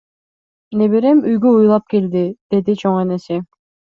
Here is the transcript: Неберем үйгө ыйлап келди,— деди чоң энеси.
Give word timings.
Неберем 0.79 1.19
үйгө 1.31 1.51
ыйлап 1.59 1.85
келди,— 1.95 2.25
деди 2.55 2.77
чоң 2.85 2.99
энеси. 3.05 3.41